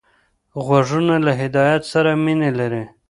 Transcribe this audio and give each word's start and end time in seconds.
غوږونه 0.65 1.15
له 1.25 1.31
هدایت 1.41 1.83
سره 1.93 2.11
مینه 2.23 2.49
لري 2.59 2.83